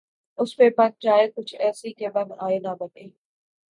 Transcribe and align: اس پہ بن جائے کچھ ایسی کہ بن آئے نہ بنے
اس 0.39 0.55
پہ 0.57 0.69
بن 0.77 0.89
جائے 0.99 1.27
کچھ 1.35 1.55
ایسی 1.59 1.93
کہ 1.93 2.09
بن 2.09 2.31
آئے 2.39 2.59
نہ 2.59 2.75
بنے 2.79 3.07